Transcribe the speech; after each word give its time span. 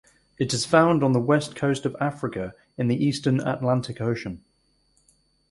It 0.39 0.51
is 0.51 0.65
found 0.65 1.03
on 1.03 1.11
the 1.11 1.19
west 1.19 1.55
coast 1.55 1.85
of 1.85 1.95
Africa 2.01 2.55
in 2.75 2.87
the 2.87 2.95
eastern 3.05 3.39
Atlantic 3.39 4.01
Ocean. 4.01 4.43